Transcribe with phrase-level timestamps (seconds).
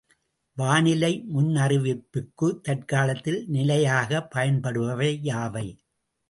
[0.57, 5.67] வானிலை முன்னறிவிப்பிற்குத் தற்காலத்தில் நிலையாகப் பயன்படுபவை யாவை?